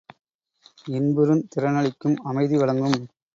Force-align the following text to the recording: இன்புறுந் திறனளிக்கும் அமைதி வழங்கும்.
இன்புறுந் 0.91 1.43
திறனளிக்கும் 1.47 2.17
அமைதி 2.23 2.57
வழங்கும். 2.57 2.97